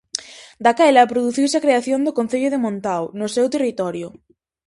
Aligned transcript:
Daquela 0.63 1.09
produciuse 1.11 1.55
a 1.57 1.63
creación 1.65 1.99
do 2.03 2.15
concello 2.19 2.49
de 2.51 2.61
Montao 2.65 3.03
no 3.19 3.27
seu 3.35 3.45
territorio. 3.55 4.07